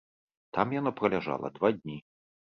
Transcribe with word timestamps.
Там 0.57 0.71
яно 0.75 0.93
праляжала 0.99 1.51
два 1.59 1.71
дні. 1.77 1.99